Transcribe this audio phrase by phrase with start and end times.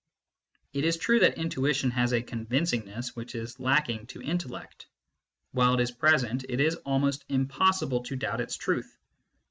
[0.73, 4.87] It is true that intuition has a convincingness which is lacking to intellect:
[5.51, 8.97] while it is present, it is almost impossible to doubt its truth.